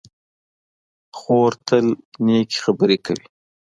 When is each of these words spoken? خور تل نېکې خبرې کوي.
خور 1.17 1.51
تل 1.67 1.85
نېکې 2.25 2.57
خبرې 2.63 2.97
کوي. 3.05 3.25